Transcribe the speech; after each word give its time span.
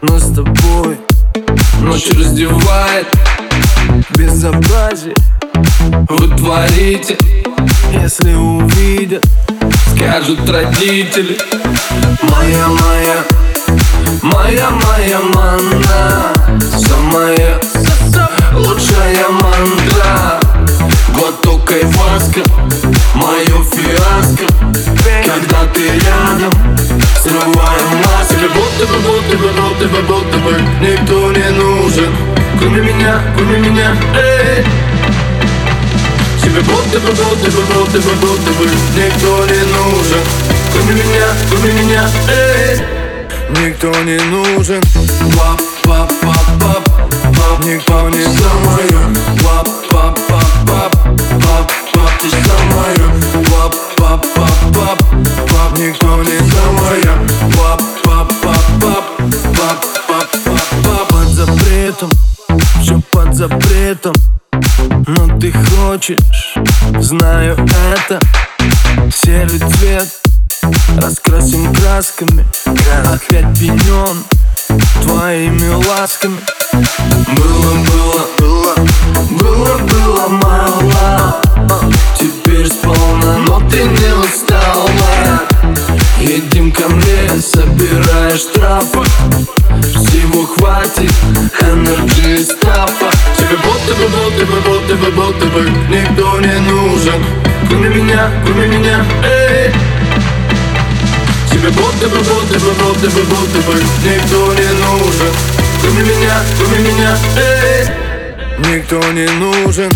Нас 0.00 0.28
с 0.28 0.34
тобой 0.34 0.96
Ночь 1.80 2.08
раздевает. 2.10 3.06
Безобразие 4.10 5.14
Вы 6.08 6.36
творите 6.36 7.18
Если 7.92 8.34
увидят 8.34 9.26
Скажут 9.92 10.48
родители. 10.48 11.36
Моя, 12.22 12.68
моя 12.68 13.24
Моя, 14.22 14.70
моя 14.70 15.20
манна 15.34 16.32
Все 16.60 16.96
моя 16.96 17.58
Лучшая 18.54 19.28
мантра 19.30 20.40
Глоток 21.12 21.72
айваска 21.72 22.42
Мое 23.14 23.64
фиаско. 23.64 24.46
Когда 25.24 25.64
ты 25.74 25.88
рядом 25.98 26.67
бы, 30.48 30.54
будто 30.54 30.62
бы 30.62 30.62
Никто 30.80 31.32
не 31.32 31.50
нужен 31.50 32.14
Кроме 32.58 32.80
меня, 32.80 33.22
кроме 33.36 33.58
меня 33.58 33.96
Эй! 34.14 34.64
Тебе 36.42 36.60
будто 36.60 36.98
бы, 37.00 37.12
будто 37.12 37.50
бы, 37.50 37.62
будто 37.74 37.98
бы, 37.98 38.14
будто 38.20 38.50
бы 38.52 38.66
Никто 38.96 39.44
не 39.46 39.62
нужен 39.72 40.22
Кроме 40.72 40.94
меня, 40.94 41.26
кроме 41.50 41.72
меня 41.72 42.08
Эй! 42.28 42.80
Никто 43.50 43.88
не 44.02 44.18
нужен 44.30 44.82
Пап, 45.36 45.60
пап, 45.84 46.12
пап, 46.20 46.60
пап, 46.60 46.84
пап 47.34 47.64
Никто 47.64 48.08
не 48.10 48.18
Все 48.18 48.47
запретом 61.98 62.10
Все 62.80 63.00
под 63.10 63.34
запретом. 63.34 64.14
Но 65.06 65.38
ты 65.38 65.52
хочешь, 65.52 66.18
знаю 67.00 67.56
это. 67.56 68.20
Серый 69.14 69.58
цвет 69.58 70.08
Раскрасим 71.00 71.72
красками. 71.74 72.44
Опять 72.66 73.58
пенен 73.58 74.24
Твоими 75.02 75.74
ласками. 75.86 76.38
Было, 77.36 77.74
было, 77.84 78.26
было, 78.38 78.74
было, 79.30 79.78
было 79.78 80.28
мало 80.28 81.47
собираешь 88.18 88.40
штрафы 88.40 89.02
Всего 89.80 90.46
хватит, 90.46 91.12
энерджи 91.60 92.44
стафа 92.44 93.10
Тебе 93.36 93.56
будто 93.64 93.94
бы, 93.94 94.08
будто 94.08 94.46
бы, 94.46 94.60
будто 94.60 94.94
бы, 94.96 95.10
будто 95.10 95.46
бы 95.46 95.70
Никто 95.88 96.40
не 96.40 96.58
нужен 96.60 97.24
Кроме 97.68 97.88
меня, 97.88 98.30
кроме 98.44 98.66
меня, 98.66 99.04
эй 99.24 99.72
Тебе 101.50 101.70
будто 101.70 102.08
бы, 102.08 102.18
будто 102.18 102.58
бы, 102.58 102.72
будто 102.72 103.10
бы, 103.10 103.22
будто 103.22 103.58
бы 103.58 103.74
Никто 104.04 104.52
не 104.54 104.68
нужен 104.84 105.32
Кроме 105.80 106.02
меня, 106.02 106.42
кроме 106.58 106.78
меня, 106.78 107.18
эй 107.36 107.86
Никто 108.58 108.98
не 109.12 109.26
нужен 109.38 109.90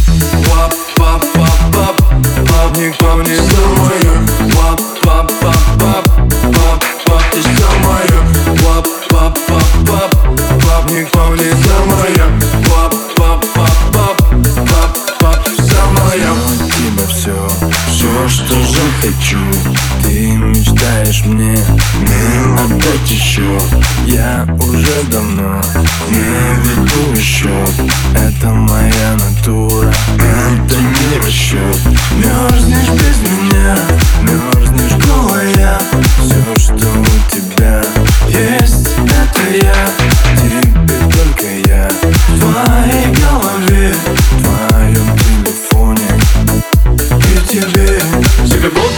Пап, 0.49 0.75
пап, 0.97 1.25
пап, 1.35 1.73
пап, 1.73 1.97
пап 2.49 2.77
Никто 2.77 3.23
не 3.23 3.37
пап, 4.55 4.81
пап, 5.05 5.33
пап, 5.33 5.42
захочу 19.33 19.39
Ты 20.03 20.33
мечтаешь 20.33 21.25
мне, 21.25 21.57
мне 22.01 22.61
отдать 22.61 23.11
еще 23.11 23.59
Я 24.07 24.47
уже 24.61 25.03
давно 25.11 25.61
не 26.11 26.32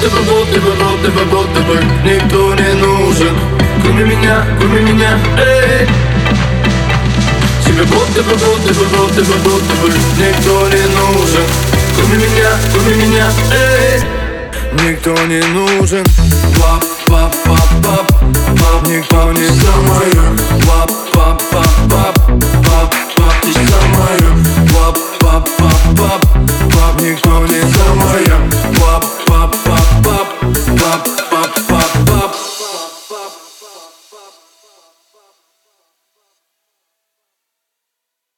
Будто 0.05 0.17
бы, 0.17 0.23
будто 0.25 0.61
бы, 0.61 0.71
будто 0.75 1.11
бы, 1.11 1.25
будто 1.25 1.61
бы 1.61 1.85
Никто 2.05 2.55
не 2.57 2.75
нужен. 2.75 3.35
Кроме 3.83 4.05
меня, 4.05 4.45
кроме 4.61 4.81
меня, 4.83 5.19
эй. 5.39 5.89
Тебе 7.65 7.85
будто 7.85 8.23
бы, 8.23 8.35
будто 8.35 8.75
бы, 8.75 8.85
будто 8.85 9.23
бы, 9.23 9.35
будто 9.39 9.75
бы 9.77 9.89
Никто 10.19 10.69
не 10.69 10.85
нужен. 10.95 11.45
Кроме 11.97 12.17
меня, 12.19 12.51
кроме 12.75 12.95
меня, 12.97 13.33
эй. 13.51 14.03
Никто 14.87 15.15
не 15.25 15.41
нужен. 15.55 16.05
Пап, 16.61 16.85